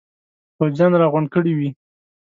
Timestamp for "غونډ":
1.11-1.27